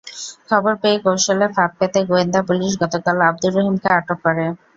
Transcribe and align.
খবর 0.49 0.73
পেয়ে 0.81 0.97
কৌশলে 1.05 1.47
ফাঁদ 1.55 1.71
পেতে 1.79 1.99
গোয়েন্দা 2.09 2.41
পুলিশ 2.47 2.71
গতকাল 2.81 3.17
আবদুর 3.27 3.53
রহিমকে 3.55 3.89
আটক 3.97 4.17
করে। 4.25 4.45